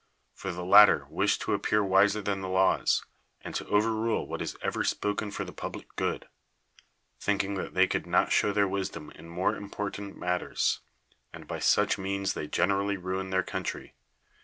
[0.33, 3.05] For the lat ter wish to appear wiser than the laws,
[3.41, 6.27] and to overrule what is ever spoken for the public good—
[7.21, 10.79] thinking that they could not show their wisdom in more important matters—
[11.33, 13.93] and by such means they generally ruin their coun try.